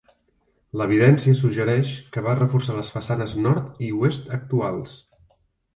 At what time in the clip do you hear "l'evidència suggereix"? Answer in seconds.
0.81-1.91